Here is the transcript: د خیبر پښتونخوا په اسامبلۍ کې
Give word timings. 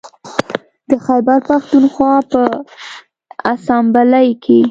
د 0.89 0.91
خیبر 1.05 1.39
پښتونخوا 1.49 2.13
په 2.31 2.41
اسامبلۍ 3.53 4.29
کې 4.43 4.59